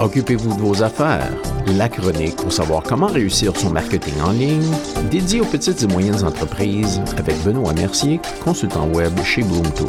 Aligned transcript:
Occupez-vous 0.00 0.54
de 0.54 0.60
vos 0.60 0.84
affaires. 0.84 1.28
La 1.76 1.88
chronique 1.88 2.36
pour 2.36 2.52
savoir 2.52 2.84
comment 2.84 3.08
réussir 3.08 3.56
son 3.56 3.70
marketing 3.70 4.20
en 4.20 4.30
ligne, 4.30 4.72
dédié 5.10 5.40
aux 5.40 5.44
petites 5.44 5.82
et 5.82 5.88
moyennes 5.88 6.24
entreprises 6.24 7.02
avec 7.16 7.36
Benoît 7.42 7.72
Mercier, 7.72 8.20
consultant 8.44 8.86
web 8.90 9.12
chez 9.24 9.42
Bloom 9.42 9.68
Tools. 9.74 9.88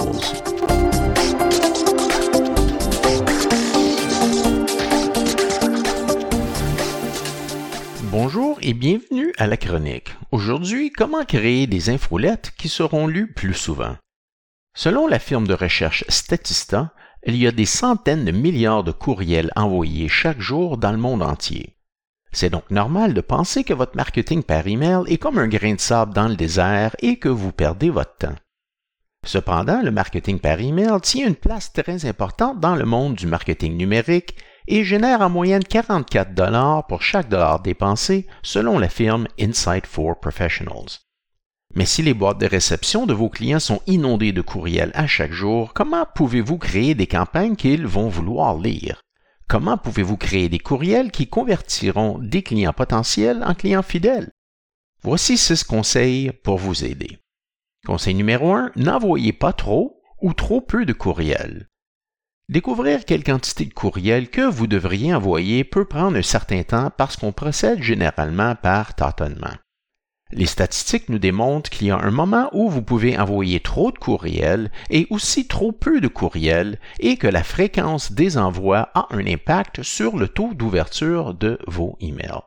Bonjour 8.12 8.57
et 8.63 8.73
bienvenue 8.73 9.31
à 9.37 9.46
la 9.46 9.57
chronique. 9.57 10.15
Aujourd'hui, 10.31 10.91
comment 10.91 11.23
créer 11.23 11.67
des 11.67 11.91
infolettes 11.91 12.51
qui 12.57 12.67
seront 12.67 13.05
lues 13.05 13.31
plus 13.31 13.53
souvent? 13.53 13.96
Selon 14.76 15.05
la 15.07 15.19
firme 15.19 15.46
de 15.46 15.53
recherche 15.53 16.03
Statista, 16.09 16.94
il 17.26 17.36
y 17.36 17.48
a 17.48 17.52
des 17.52 17.66
centaines 17.66 18.26
de 18.26 18.31
milliards 18.31 18.84
de 18.84 18.91
courriels 18.91 19.52
envoyés 19.55 20.08
chaque 20.08 20.40
jour 20.40 20.78
dans 20.78 20.91
le 20.91 20.98
monde 20.98 21.22
entier. 21.22 21.76
C'est 22.32 22.50
donc 22.50 22.70
normal 22.70 23.14
de 23.14 23.22
penser 23.22 23.64
que 23.64 23.73
votre 23.73 23.95
marketing 23.95 24.44
par 24.44 24.68
email 24.68 25.02
est 25.08 25.18
comme 25.18 25.40
un 25.40 25.48
grain 25.48 25.73
de 25.73 25.80
sable 25.80 26.14
dans 26.14 26.28
le 26.28 26.36
désert 26.36 26.95
et 27.00 27.18
que 27.18 27.30
vous 27.30 27.52
perdez 27.52 27.90
votre 27.90 28.18
temps. 28.18 28.36
Cependant, 29.26 29.82
le 29.82 29.92
marketing 29.92 30.40
par 30.40 30.59
email 30.59 31.02
tient 31.02 31.28
une 31.28 31.36
place 31.36 31.73
très 31.73 32.05
importante 32.05 32.59
dans 32.59 32.76
le 32.76 32.86
monde 32.86 33.16
du 33.16 33.28
marketing 33.28 33.76
numérique 33.76 34.38
et 34.67 34.84
génère 34.84 35.22
en 35.22 35.30
moyenne 35.30 35.64
44 35.64 36.34
dollars 36.34 36.88
pour 36.88 37.02
chaque 37.02 37.28
dollar 37.28 37.59
dépensé 37.59 38.28
selon 38.44 38.78
la 38.80 38.88
firme 38.88 39.28
Insight 39.40 39.86
for 39.86 40.20
Professionals. 40.20 41.09
Mais 41.76 41.86
si 41.86 42.02
les 42.02 42.14
boîtes 42.14 42.40
de 42.40 42.48
réception 42.48 43.05
de 43.05 43.14
vos 43.14 43.30
clients 43.30 43.59
sont 43.59 43.82
inondées 43.86 44.32
de 44.32 44.41
courriels 44.41 44.91
à 44.96 45.05
chaque 45.08 45.32
jour, 45.32 45.73
comment 45.73 46.05
pouvez-vous 46.16 46.58
créer 46.58 46.95
des 46.95 47.08
campagnes 47.08 47.55
qu'ils 47.55 47.86
vont 47.86 48.09
vouloir 48.09 48.58
lire? 48.58 49.02
Comment 49.48 49.78
pouvez-vous 49.78 50.18
créer 50.18 50.50
des 50.50 50.59
courriels 50.59 51.12
qui 51.12 51.28
convertiront 51.28 52.20
des 52.20 52.44
clients 52.44 52.73
potentiels 52.73 53.44
en 53.44 53.53
clients 53.53 53.84
fidèles? 53.84 54.31
Voici 55.02 55.38
six 55.38 55.64
conseils 55.64 56.31
pour 56.44 56.58
vous 56.58 56.84
aider. 56.84 57.20
Conseil 57.86 58.16
numéro 58.16 58.53
1, 58.53 58.72
n'envoyez 58.75 59.34
pas 59.34 59.53
trop 59.53 60.02
ou 60.22 60.34
trop 60.34 60.62
peu 60.62 60.86
de 60.86 60.94
courriels. 60.94 61.67
Découvrir 62.50 63.06
quelle 63.06 63.23
quantité 63.23 63.66
de 63.66 63.73
courriels 63.73 64.30
que 64.30 64.42
vous 64.42 64.67
devriez 64.67 65.14
envoyer 65.14 65.64
peut 65.64 65.86
prendre 65.86 66.17
un 66.17 66.23
certain 66.23 66.64
temps 66.64 66.92
parce 66.97 67.16
qu'on 67.16 67.31
procède 67.31 67.81
généralement 67.81 68.56
par 68.56 68.95
tâtonnement. 68.95 69.53
Les 70.31 70.45
statistiques 70.45 71.09
nous 71.09 71.17
démontrent 71.17 71.72
qu'il 71.72 71.88
y 71.88 71.91
a 71.91 71.97
un 71.97 72.11
moment 72.11 72.49
où 72.53 72.69
vous 72.69 72.83
pouvez 72.83 73.17
envoyer 73.17 73.59
trop 73.59 73.91
de 73.91 73.97
courriels 73.97 74.72
et 74.91 75.08
aussi 75.09 75.47
trop 75.47 75.72
peu 75.72 76.02
de 76.02 76.08
courriels 76.08 76.80
et 76.99 77.17
que 77.17 77.27
la 77.27 77.44
fréquence 77.44 78.11
des 78.11 78.38
envois 78.38 78.89
a 78.94 79.07
un 79.09 79.25
impact 79.25 79.81
sur 79.81 80.17
le 80.17 80.27
taux 80.27 80.53
d'ouverture 80.53 81.33
de 81.33 81.57
vos 81.66 81.97
emails. 82.00 82.41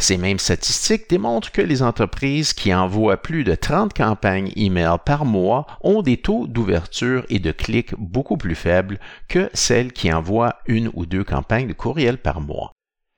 Ces 0.00 0.16
mêmes 0.16 0.38
statistiques 0.38 1.08
démontrent 1.08 1.52
que 1.52 1.62
les 1.62 1.82
entreprises 1.82 2.52
qui 2.52 2.74
envoient 2.74 3.22
plus 3.22 3.44
de 3.44 3.54
30 3.54 3.92
campagnes 3.92 4.50
email 4.56 4.96
par 5.04 5.24
mois 5.24 5.66
ont 5.82 6.02
des 6.02 6.16
taux 6.16 6.46
d'ouverture 6.46 7.24
et 7.28 7.38
de 7.38 7.52
clics 7.52 7.94
beaucoup 7.98 8.36
plus 8.36 8.56
faibles 8.56 8.98
que 9.28 9.50
celles 9.52 9.92
qui 9.92 10.12
envoient 10.12 10.56
une 10.66 10.90
ou 10.94 11.06
deux 11.06 11.22
campagnes 11.22 11.68
de 11.68 11.74
courriel 11.74 12.18
par 12.18 12.40
mois. 12.40 12.72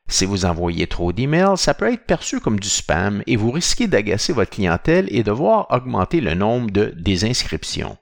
Si 0.08 0.24
vous 0.24 0.44
envoyez 0.44 0.86
trop 0.86 1.12
d'emails, 1.12 1.56
ça 1.56 1.74
peut 1.74 1.92
être 1.92 2.06
perçu 2.06 2.40
comme 2.40 2.60
du 2.60 2.68
spam 2.68 3.22
et 3.26 3.36
vous 3.36 3.50
risquez 3.50 3.88
d'agacer 3.88 4.32
votre 4.32 4.52
clientèle 4.52 5.08
et 5.10 5.24
de 5.24 5.32
voir 5.32 5.66
augmenter 5.70 6.20
le 6.20 6.34
nombre 6.34 6.70
de 6.70 6.92
désinscriptions. 6.96 7.96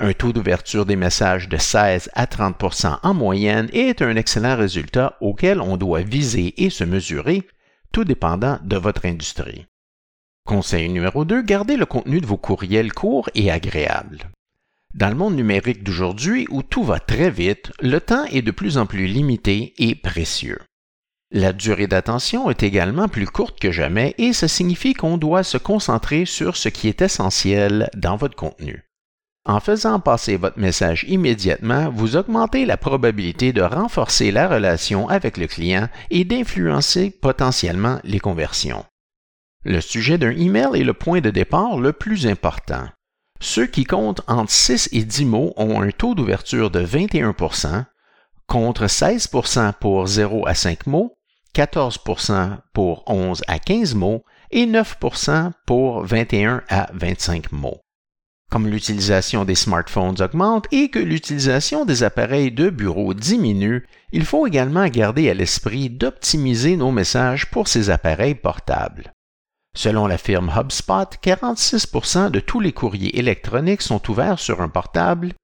Un 0.00 0.12
taux 0.12 0.32
d'ouverture 0.32 0.84
des 0.84 0.96
messages 0.96 1.48
de 1.48 1.56
16 1.56 2.10
à 2.14 2.26
30% 2.26 2.98
en 3.02 3.14
moyenne 3.14 3.68
est 3.72 4.02
un 4.02 4.16
excellent 4.16 4.56
résultat 4.56 5.16
auquel 5.20 5.60
on 5.60 5.76
doit 5.76 6.02
viser 6.02 6.62
et 6.62 6.70
se 6.70 6.84
mesurer, 6.84 7.46
tout 7.92 8.04
dépendant 8.04 8.58
de 8.62 8.76
votre 8.76 9.06
industrie. 9.06 9.66
Conseil 10.44 10.88
numéro 10.88 11.24
2, 11.24 11.42
gardez 11.42 11.76
le 11.76 11.86
contenu 11.86 12.20
de 12.20 12.26
vos 12.26 12.36
courriels 12.36 12.92
courts 12.92 13.30
et 13.34 13.50
agréables. 13.50 14.30
Dans 14.94 15.08
le 15.08 15.14
monde 15.14 15.36
numérique 15.36 15.84
d'aujourd'hui 15.84 16.46
où 16.50 16.62
tout 16.62 16.82
va 16.82 16.98
très 16.98 17.30
vite, 17.30 17.72
le 17.80 18.00
temps 18.00 18.24
est 18.26 18.42
de 18.42 18.50
plus 18.50 18.78
en 18.78 18.86
plus 18.86 19.06
limité 19.06 19.74
et 19.78 19.94
précieux. 19.94 20.58
La 21.30 21.52
durée 21.52 21.86
d'attention 21.86 22.48
est 22.50 22.62
également 22.62 23.06
plus 23.06 23.26
courte 23.26 23.60
que 23.60 23.70
jamais 23.70 24.14
et 24.16 24.32
ça 24.32 24.48
signifie 24.48 24.94
qu'on 24.94 25.18
doit 25.18 25.42
se 25.42 25.58
concentrer 25.58 26.24
sur 26.24 26.56
ce 26.56 26.70
qui 26.70 26.88
est 26.88 27.02
essentiel 27.02 27.90
dans 27.94 28.16
votre 28.16 28.34
contenu. 28.34 28.88
En 29.44 29.60
faisant 29.60 30.00
passer 30.00 30.38
votre 30.38 30.58
message 30.58 31.04
immédiatement, 31.06 31.90
vous 31.90 32.16
augmentez 32.16 32.64
la 32.64 32.78
probabilité 32.78 33.52
de 33.52 33.60
renforcer 33.60 34.30
la 34.30 34.48
relation 34.48 35.08
avec 35.08 35.36
le 35.36 35.46
client 35.46 35.88
et 36.10 36.24
d'influencer 36.24 37.10
potentiellement 37.10 37.98
les 38.04 38.20
conversions. 38.20 38.86
Le 39.64 39.82
sujet 39.82 40.16
d'un 40.16 40.30
email 40.30 40.80
est 40.80 40.84
le 40.84 40.94
point 40.94 41.20
de 41.20 41.30
départ 41.30 41.78
le 41.78 41.92
plus 41.92 42.26
important. 42.26 42.88
Ceux 43.40 43.66
qui 43.66 43.84
comptent 43.84 44.22
entre 44.28 44.50
6 44.50 44.88
et 44.92 45.04
10 45.04 45.24
mots 45.26 45.52
ont 45.56 45.82
un 45.82 45.90
taux 45.90 46.14
d'ouverture 46.14 46.70
de 46.70 46.84
21% 46.84 47.84
contre 48.46 48.86
16% 48.86 49.74
pour 49.74 50.06
0 50.06 50.46
à 50.46 50.54
5 50.54 50.86
mots 50.86 51.17
14% 51.54 52.58
pour 52.72 53.04
11 53.06 53.42
à 53.46 53.58
15 53.58 53.94
mots 53.94 54.24
et 54.50 54.66
9% 54.66 55.52
pour 55.66 56.04
21 56.04 56.62
à 56.68 56.88
25 56.94 57.52
mots. 57.52 57.80
Comme 58.50 58.66
l'utilisation 58.66 59.44
des 59.44 59.54
smartphones 59.54 60.22
augmente 60.22 60.66
et 60.72 60.88
que 60.88 60.98
l'utilisation 60.98 61.84
des 61.84 62.02
appareils 62.02 62.50
de 62.50 62.70
bureau 62.70 63.12
diminue, 63.12 63.86
il 64.10 64.24
faut 64.24 64.46
également 64.46 64.88
garder 64.88 65.28
à 65.28 65.34
l'esprit 65.34 65.90
d'optimiser 65.90 66.76
nos 66.76 66.90
messages 66.90 67.50
pour 67.50 67.68
ces 67.68 67.90
appareils 67.90 68.34
portables. 68.34 69.12
Selon 69.76 70.06
la 70.06 70.16
firme 70.16 70.50
HubSpot, 70.56 71.10
46% 71.22 72.30
de 72.30 72.40
tous 72.40 72.60
les 72.60 72.72
courriers 72.72 73.18
électroniques 73.18 73.82
sont 73.82 74.10
ouverts 74.10 74.38
sur 74.38 74.62
un 74.62 74.68
portable, 74.68 75.34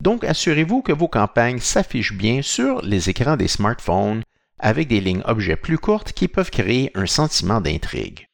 donc 0.00 0.22
assurez-vous 0.22 0.82
que 0.82 0.92
vos 0.92 1.08
campagnes 1.08 1.58
s'affichent 1.58 2.14
bien 2.14 2.42
sur 2.42 2.80
les 2.82 3.10
écrans 3.10 3.36
des 3.36 3.48
smartphones 3.48 4.22
avec 4.62 4.88
des 4.88 5.00
lignes 5.00 5.22
objets 5.26 5.56
plus 5.56 5.76
courtes 5.76 6.12
qui 6.12 6.28
peuvent 6.28 6.50
créer 6.50 6.90
un 6.94 7.06
sentiment 7.06 7.60
d'intrigue. 7.60 8.26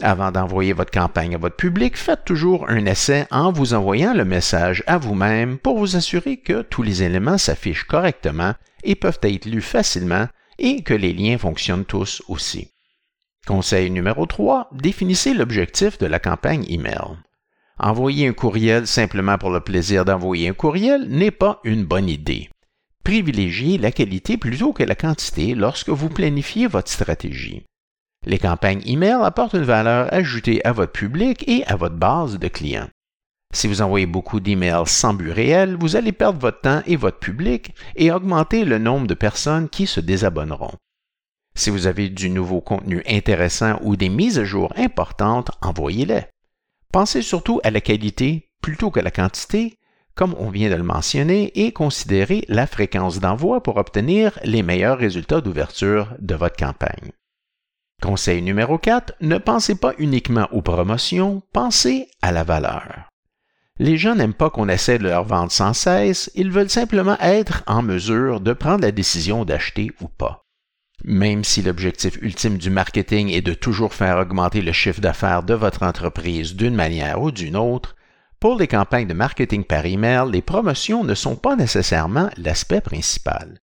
Avant 0.00 0.30
d'envoyer 0.30 0.72
votre 0.72 0.92
campagne 0.92 1.34
à 1.34 1.38
votre 1.38 1.56
public, 1.56 1.96
faites 1.96 2.24
toujours 2.24 2.70
un 2.70 2.86
essai 2.86 3.26
en 3.32 3.50
vous 3.50 3.74
envoyant 3.74 4.14
le 4.14 4.24
message 4.24 4.84
à 4.86 4.96
vous-même 4.96 5.58
pour 5.58 5.76
vous 5.76 5.96
assurer 5.96 6.36
que 6.36 6.62
tous 6.62 6.84
les 6.84 7.02
éléments 7.02 7.36
s'affichent 7.36 7.84
correctement 7.84 8.54
et 8.84 8.94
peuvent 8.94 9.18
être 9.22 9.46
lus 9.46 9.60
facilement 9.60 10.28
et 10.58 10.82
que 10.82 10.94
les 10.94 11.12
liens 11.12 11.36
fonctionnent 11.36 11.84
tous 11.84 12.22
aussi. 12.28 12.70
Conseil 13.46 13.90
numéro 13.90 14.26
3, 14.26 14.70
définissez 14.72 15.34
l'objectif 15.34 15.98
de 15.98 16.06
la 16.06 16.20
campagne 16.20 16.64
email. 16.68 17.18
Envoyer 17.80 18.28
un 18.28 18.32
courriel 18.32 18.86
simplement 18.86 19.38
pour 19.38 19.50
le 19.50 19.60
plaisir 19.60 20.04
d'envoyer 20.04 20.48
un 20.48 20.54
courriel 20.54 21.08
n'est 21.08 21.32
pas 21.32 21.60
une 21.64 21.84
bonne 21.84 22.08
idée 22.08 22.50
privilégiez 23.08 23.78
la 23.78 23.90
qualité 23.90 24.36
plutôt 24.36 24.74
que 24.74 24.82
la 24.82 24.94
quantité 24.94 25.54
lorsque 25.54 25.88
vous 25.88 26.10
planifiez 26.10 26.66
votre 26.66 26.90
stratégie. 26.90 27.64
Les 28.26 28.38
campagnes 28.38 28.82
email 28.84 29.16
apportent 29.22 29.54
une 29.54 29.62
valeur 29.62 30.12
ajoutée 30.12 30.62
à 30.66 30.72
votre 30.72 30.92
public 30.92 31.42
et 31.48 31.64
à 31.64 31.76
votre 31.76 31.94
base 31.94 32.38
de 32.38 32.48
clients. 32.48 32.90
Si 33.54 33.66
vous 33.66 33.80
envoyez 33.80 34.04
beaucoup 34.04 34.40
d'emails 34.40 34.86
sans 34.86 35.14
but 35.14 35.30
réel, 35.30 35.78
vous 35.80 35.96
allez 35.96 36.12
perdre 36.12 36.38
votre 36.38 36.60
temps 36.60 36.82
et 36.84 36.96
votre 36.96 37.18
public 37.18 37.74
et 37.96 38.12
augmenter 38.12 38.66
le 38.66 38.76
nombre 38.76 39.06
de 39.06 39.14
personnes 39.14 39.70
qui 39.70 39.86
se 39.86 40.00
désabonneront. 40.00 40.74
Si 41.54 41.70
vous 41.70 41.86
avez 41.86 42.10
du 42.10 42.28
nouveau 42.28 42.60
contenu 42.60 43.02
intéressant 43.08 43.78
ou 43.80 43.96
des 43.96 44.10
mises 44.10 44.38
à 44.38 44.44
jour 44.44 44.70
importantes, 44.76 45.50
envoyez-les. 45.62 46.26
Pensez 46.92 47.22
surtout 47.22 47.58
à 47.64 47.70
la 47.70 47.80
qualité 47.80 48.50
plutôt 48.60 48.90
que 48.90 49.00
la 49.00 49.10
quantité 49.10 49.77
comme 50.18 50.34
on 50.40 50.50
vient 50.50 50.68
de 50.68 50.74
le 50.74 50.82
mentionner, 50.82 51.52
et 51.54 51.70
considérez 51.70 52.44
la 52.48 52.66
fréquence 52.66 53.20
d'envoi 53.20 53.62
pour 53.62 53.76
obtenir 53.76 54.36
les 54.42 54.64
meilleurs 54.64 54.98
résultats 54.98 55.40
d'ouverture 55.40 56.12
de 56.18 56.34
votre 56.34 56.56
campagne. 56.56 57.12
Conseil 58.02 58.42
numéro 58.42 58.78
4, 58.78 59.14
ne 59.20 59.38
pensez 59.38 59.76
pas 59.76 59.92
uniquement 59.96 60.48
aux 60.50 60.60
promotions, 60.60 61.40
pensez 61.52 62.08
à 62.20 62.32
la 62.32 62.42
valeur. 62.42 63.08
Les 63.78 63.96
gens 63.96 64.16
n'aiment 64.16 64.34
pas 64.34 64.50
qu'on 64.50 64.68
essaie 64.68 64.98
de 64.98 65.04
leur 65.04 65.22
vendre 65.22 65.52
sans 65.52 65.72
cesse, 65.72 66.32
ils 66.34 66.50
veulent 66.50 66.68
simplement 66.68 67.16
être 67.20 67.62
en 67.68 67.82
mesure 67.82 68.40
de 68.40 68.52
prendre 68.54 68.82
la 68.82 68.90
décision 68.90 69.44
d'acheter 69.44 69.92
ou 70.00 70.08
pas. 70.08 70.42
Même 71.04 71.44
si 71.44 71.62
l'objectif 71.62 72.18
ultime 72.22 72.58
du 72.58 72.70
marketing 72.70 73.28
est 73.28 73.40
de 73.40 73.54
toujours 73.54 73.94
faire 73.94 74.18
augmenter 74.18 74.62
le 74.62 74.72
chiffre 74.72 75.00
d'affaires 75.00 75.44
de 75.44 75.54
votre 75.54 75.84
entreprise 75.84 76.56
d'une 76.56 76.74
manière 76.74 77.22
ou 77.22 77.30
d'une 77.30 77.54
autre, 77.56 77.94
pour 78.40 78.56
les 78.56 78.68
campagnes 78.68 79.08
de 79.08 79.14
marketing 79.14 79.64
par 79.64 79.84
email, 79.84 80.30
les 80.30 80.42
promotions 80.42 81.02
ne 81.02 81.14
sont 81.14 81.36
pas 81.36 81.56
nécessairement 81.56 82.30
l'aspect 82.36 82.80
principal. 82.80 83.58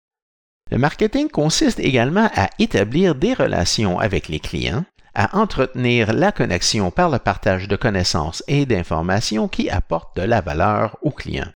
Le 0.72 0.78
marketing 0.78 1.30
consiste 1.30 1.80
également 1.80 2.30
à 2.36 2.50
établir 2.60 3.16
des 3.16 3.34
relations 3.34 4.00
avec 4.00 4.28
les 4.28 4.40
clients, 4.40 4.84
à 5.14 5.38
entretenir 5.38 6.12
la 6.12 6.32
connexion 6.32 6.92
par 6.92 7.10
le 7.10 7.20
partage 7.20 7.68
de 7.68 7.76
connaissances 7.76 8.44
et 8.48 8.66
d'informations 8.66 9.48
qui 9.48 9.70
apportent 9.70 10.18
de 10.18 10.24
la 10.24 10.42
valeur 10.42 10.98
aux 11.02 11.12
clients. 11.12 11.52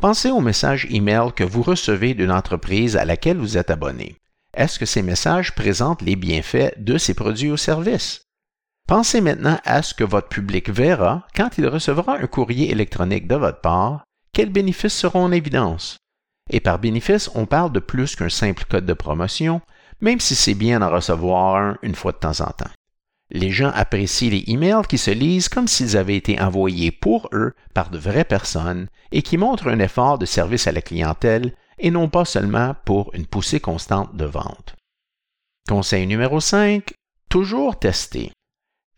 Pensez 0.00 0.30
au 0.30 0.40
message 0.40 0.86
email 0.90 1.32
que 1.34 1.44
vous 1.44 1.62
recevez 1.62 2.14
d'une 2.14 2.32
entreprise 2.32 2.96
à 2.96 3.04
laquelle 3.04 3.38
vous 3.38 3.56
êtes 3.56 3.70
abonné. 3.70 4.16
est-ce 4.54 4.78
que 4.78 4.86
ces 4.86 5.02
messages 5.02 5.54
présentent 5.54 6.02
les 6.02 6.16
bienfaits 6.16 6.74
de 6.78 6.98
ces 6.98 7.14
produits 7.14 7.50
ou 7.50 7.56
services? 7.56 8.25
Pensez 8.86 9.20
maintenant 9.20 9.58
à 9.64 9.82
ce 9.82 9.94
que 9.94 10.04
votre 10.04 10.28
public 10.28 10.70
verra 10.70 11.26
quand 11.34 11.58
il 11.58 11.66
recevra 11.66 12.18
un 12.18 12.26
courrier 12.28 12.70
électronique 12.70 13.26
de 13.26 13.34
votre 13.34 13.60
part, 13.60 14.04
quels 14.32 14.50
bénéfices 14.50 14.94
seront 14.94 15.24
en 15.24 15.32
évidence? 15.32 15.96
Et 16.50 16.60
par 16.60 16.78
bénéfice, 16.78 17.28
on 17.34 17.46
parle 17.46 17.72
de 17.72 17.80
plus 17.80 18.14
qu'un 18.14 18.28
simple 18.28 18.64
code 18.70 18.86
de 18.86 18.92
promotion, 18.92 19.60
même 20.00 20.20
si 20.20 20.36
c'est 20.36 20.54
bien 20.54 20.78
d'en 20.78 20.90
recevoir 20.90 21.56
un 21.56 21.78
une 21.82 21.96
fois 21.96 22.12
de 22.12 22.18
temps 22.18 22.40
en 22.40 22.50
temps. 22.50 22.70
Les 23.30 23.50
gens 23.50 23.72
apprécient 23.74 24.30
les 24.30 24.44
emails 24.46 24.86
qui 24.88 24.98
se 24.98 25.10
lisent 25.10 25.48
comme 25.48 25.66
s'ils 25.66 25.96
avaient 25.96 26.14
été 26.14 26.40
envoyés 26.40 26.92
pour 26.92 27.28
eux 27.32 27.54
par 27.74 27.90
de 27.90 27.98
vraies 27.98 28.24
personnes 28.24 28.86
et 29.10 29.22
qui 29.22 29.36
montrent 29.36 29.66
un 29.66 29.80
effort 29.80 30.16
de 30.16 30.26
service 30.26 30.68
à 30.68 30.72
la 30.72 30.80
clientèle 30.80 31.54
et 31.80 31.90
non 31.90 32.08
pas 32.08 32.24
seulement 32.24 32.76
pour 32.84 33.12
une 33.14 33.26
poussée 33.26 33.58
constante 33.58 34.14
de 34.14 34.26
vente. 34.26 34.76
Conseil 35.68 36.06
numéro 36.06 36.38
5. 36.38 36.84
Toujours 37.28 37.76
tester. 37.80 38.30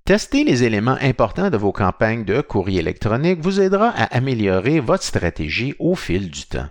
Tester 0.09 0.43
les 0.43 0.65
éléments 0.65 0.97
importants 1.03 1.51
de 1.51 1.59
vos 1.59 1.71
campagnes 1.71 2.25
de 2.25 2.41
courrier 2.41 2.81
électronique 2.81 3.41
vous 3.43 3.61
aidera 3.61 3.91
à 3.91 4.05
améliorer 4.05 4.81
votre 4.81 5.03
stratégie 5.03 5.75
au 5.79 5.95
fil 5.97 6.31
du 6.31 6.47
temps. 6.47 6.71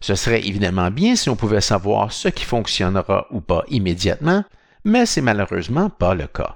Ce 0.00 0.14
serait 0.14 0.46
évidemment 0.46 0.92
bien 0.92 1.16
si 1.16 1.28
on 1.28 1.34
pouvait 1.34 1.60
savoir 1.60 2.12
ce 2.12 2.28
qui 2.28 2.44
fonctionnera 2.44 3.26
ou 3.32 3.40
pas 3.40 3.64
immédiatement, 3.66 4.44
mais 4.84 5.06
c'est 5.06 5.22
malheureusement 5.22 5.90
pas 5.90 6.14
le 6.14 6.28
cas. 6.28 6.54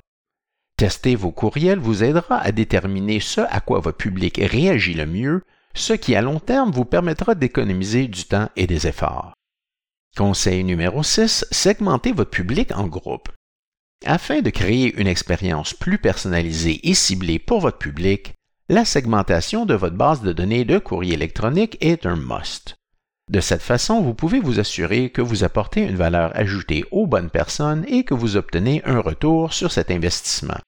Tester 0.76 1.16
vos 1.16 1.32
courriels 1.32 1.80
vous 1.80 2.04
aidera 2.04 2.38
à 2.38 2.52
déterminer 2.52 3.18
ce 3.18 3.40
à 3.40 3.58
quoi 3.58 3.80
votre 3.80 3.98
public 3.98 4.40
réagit 4.40 4.94
le 4.94 5.06
mieux, 5.06 5.42
ce 5.74 5.92
qui 5.92 6.14
à 6.14 6.22
long 6.22 6.38
terme 6.38 6.70
vous 6.70 6.84
permettra 6.84 7.34
d'économiser 7.34 8.06
du 8.06 8.26
temps 8.26 8.48
et 8.54 8.68
des 8.68 8.86
efforts. 8.86 9.34
Conseil 10.16 10.62
numéro 10.62 11.02
6, 11.02 11.46
segmentez 11.50 12.12
votre 12.12 12.30
public 12.30 12.70
en 12.76 12.86
groupes. 12.86 13.28
Afin 14.04 14.40
de 14.40 14.50
créer 14.50 14.94
une 15.00 15.06
expérience 15.06 15.74
plus 15.74 15.98
personnalisée 15.98 16.80
et 16.88 16.94
ciblée 16.94 17.38
pour 17.38 17.60
votre 17.60 17.78
public, 17.78 18.32
la 18.68 18.84
segmentation 18.84 19.64
de 19.64 19.74
votre 19.74 19.96
base 19.96 20.22
de 20.22 20.32
données 20.32 20.64
de 20.64 20.78
courrier 20.78 21.14
électronique 21.14 21.76
est 21.80 22.04
un 22.04 22.16
must. 22.16 22.74
De 23.30 23.40
cette 23.40 23.62
façon, 23.62 24.00
vous 24.00 24.14
pouvez 24.14 24.40
vous 24.40 24.58
assurer 24.58 25.10
que 25.10 25.22
vous 25.22 25.44
apportez 25.44 25.82
une 25.82 25.94
valeur 25.94 26.32
ajoutée 26.34 26.84
aux 26.90 27.06
bonnes 27.06 27.30
personnes 27.30 27.84
et 27.86 28.02
que 28.02 28.14
vous 28.14 28.36
obtenez 28.36 28.82
un 28.84 28.98
retour 28.98 29.52
sur 29.52 29.70
cet 29.70 29.92
investissement. 29.92 30.58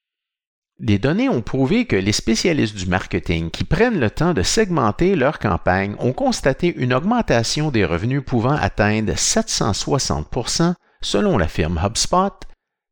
Des 0.79 0.99
données 0.99 1.29
ont 1.29 1.43
prouvé 1.43 1.87
que 1.87 1.97
les 1.97 2.13
spécialistes 2.13 2.77
du 2.77 2.87
marketing 2.87 3.51
qui 3.51 3.65
prennent 3.65 3.99
le 3.99 4.11
temps 4.11 4.35
de 4.35 4.43
segmenter 4.43 5.17
leur 5.17 5.41
campagne 5.41 5.97
ont 5.99 6.13
constaté 6.13 6.73
une 6.77 6.95
augmentation 6.95 7.71
des 7.71 7.85
revenus 7.85 8.23
pouvant 8.25 8.57
atteindre 8.57 9.13
760% 9.13 10.75
selon 11.01 11.37
la 11.37 11.49
firme 11.49 11.81
HubSpot 11.85 12.33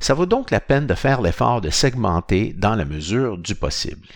ça 0.05 0.15
vaut 0.15 0.27
donc 0.27 0.51
la 0.51 0.61
peine 0.61 0.87
de 0.87 0.95
faire 0.95 1.23
l'effort 1.23 1.61
de 1.61 1.71
segmenter 1.71 2.53
dans 2.53 2.75
la 2.75 2.85
mesure 2.85 3.39
du 3.39 3.55
possible. 3.55 4.09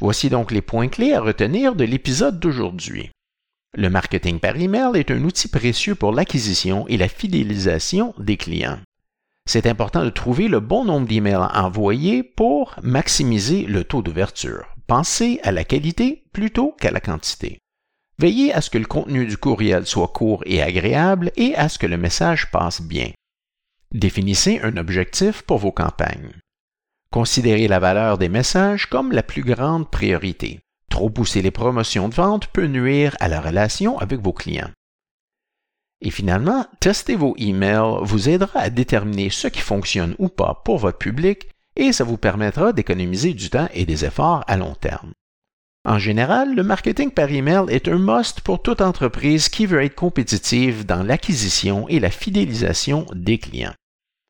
Voici 0.00 0.30
donc 0.30 0.50
les 0.50 0.62
points 0.62 0.88
clés 0.88 1.12
à 1.12 1.20
retenir 1.20 1.74
de 1.74 1.84
l'épisode 1.84 2.40
d'aujourd'hui. 2.40 3.10
Le 3.74 3.88
marketing 3.88 4.38
par 4.38 4.56
email 4.56 4.96
est 4.96 5.10
un 5.10 5.22
outil 5.24 5.48
précieux 5.48 5.94
pour 5.94 6.12
l'acquisition 6.12 6.86
et 6.88 6.96
la 6.96 7.08
fidélisation 7.08 8.14
des 8.18 8.36
clients. 8.36 8.78
C'est 9.48 9.66
important 9.66 10.04
de 10.04 10.10
trouver 10.10 10.48
le 10.48 10.60
bon 10.60 10.84
nombre 10.84 11.06
d'emails 11.06 11.48
envoyés 11.54 12.22
pour 12.22 12.74
maximiser 12.82 13.62
le 13.62 13.84
taux 13.84 14.02
d'ouverture. 14.02 14.66
Pensez 14.86 15.40
à 15.42 15.52
la 15.52 15.64
qualité 15.64 16.24
plutôt 16.32 16.76
qu'à 16.80 16.90
la 16.90 17.00
quantité. 17.00 17.58
Veillez 18.18 18.52
à 18.52 18.60
ce 18.60 18.70
que 18.70 18.78
le 18.78 18.84
contenu 18.84 19.26
du 19.26 19.36
courriel 19.36 19.86
soit 19.86 20.08
court 20.08 20.42
et 20.46 20.62
agréable 20.62 21.32
et 21.36 21.54
à 21.56 21.68
ce 21.68 21.78
que 21.78 21.86
le 21.86 21.96
message 21.96 22.50
passe 22.50 22.82
bien. 22.82 23.10
Définissez 23.92 24.58
un 24.62 24.78
objectif 24.78 25.42
pour 25.42 25.58
vos 25.58 25.70
campagnes. 25.70 26.32
Considérez 27.10 27.68
la 27.68 27.78
valeur 27.78 28.16
des 28.16 28.30
messages 28.30 28.86
comme 28.86 29.12
la 29.12 29.22
plus 29.22 29.42
grande 29.42 29.90
priorité. 29.90 30.60
Trop 30.88 31.10
pousser 31.10 31.42
les 31.42 31.50
promotions 31.50 32.08
de 32.08 32.14
vente 32.14 32.46
peut 32.46 32.66
nuire 32.66 33.14
à 33.20 33.28
la 33.28 33.40
relation 33.40 33.98
avec 33.98 34.20
vos 34.20 34.32
clients. 34.32 34.70
Et 36.00 36.10
finalement, 36.10 36.66
tester 36.80 37.16
vos 37.16 37.34
emails 37.36 37.98
vous 38.00 38.30
aidera 38.30 38.60
à 38.60 38.70
déterminer 38.70 39.28
ce 39.28 39.46
qui 39.46 39.60
fonctionne 39.60 40.16
ou 40.18 40.28
pas 40.28 40.62
pour 40.64 40.78
votre 40.78 40.98
public 40.98 41.48
et 41.76 41.92
ça 41.92 42.04
vous 42.04 42.16
permettra 42.16 42.72
d'économiser 42.72 43.34
du 43.34 43.50
temps 43.50 43.68
et 43.74 43.84
des 43.84 44.06
efforts 44.06 44.42
à 44.46 44.56
long 44.56 44.74
terme. 44.74 45.12
En 45.84 45.98
général, 45.98 46.54
le 46.54 46.62
marketing 46.62 47.10
par 47.10 47.30
email 47.30 47.64
est 47.68 47.88
un 47.88 47.98
must 47.98 48.40
pour 48.40 48.62
toute 48.62 48.80
entreprise 48.80 49.50
qui 49.50 49.66
veut 49.66 49.82
être 49.82 49.96
compétitive 49.96 50.86
dans 50.86 51.02
l'acquisition 51.02 51.88
et 51.88 52.00
la 52.00 52.10
fidélisation 52.10 53.04
des 53.14 53.38
clients. 53.38 53.74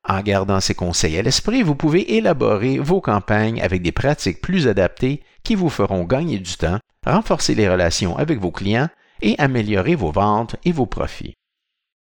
En 0.09 0.21
gardant 0.21 0.61
ces 0.61 0.75
conseils 0.75 1.17
à 1.17 1.23
l'esprit, 1.23 1.63
vous 1.63 1.77
pouvez 1.77 2.17
élaborer 2.17 2.79
vos 2.79 3.01
campagnes 3.01 3.63
avec 3.63 3.83
des 3.83 3.93
pratiques 3.93 4.41
plus 4.41 4.67
adaptées 4.67 5.23
qui 5.45 5.55
vous 5.55 5.69
feront 5.69 6.05
gagner 6.05 6.39
du 6.39 6.57
temps, 6.57 6.79
renforcer 7.07 7.55
les 7.55 7.69
relations 7.69 8.17
avec 8.17 8.41
vos 8.41 8.51
clients 8.51 8.89
et 9.21 9.37
améliorer 9.39 9.95
vos 9.95 10.11
ventes 10.11 10.57
et 10.65 10.73
vos 10.73 10.87
profits. 10.87 11.35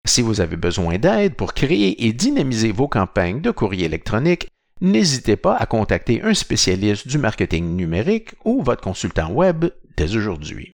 Si 0.08 0.24
vous 0.24 0.42
avez 0.42 0.58
besoin 0.58 0.98
d'aide 0.98 1.36
pour 1.36 1.54
créer 1.54 2.08
et 2.08 2.14
dynamiser 2.14 2.72
vos 2.72 2.88
campagnes 2.88 3.42
de 3.42 3.52
courrier 3.52 3.86
électronique, 3.86 4.48
n'hésitez 4.82 5.36
pas 5.36 5.56
à 5.56 5.68
contacter 5.68 6.24
un 6.24 6.34
spécialiste 6.34 7.08
du 7.08 7.20
marketing 7.20 7.76
numérique 7.76 8.34
ou 8.44 8.64
votre 8.64 8.82
consultant 8.82 9.32
web 9.32 9.66
dès 9.96 10.16
aujourd'hui. 10.16 10.74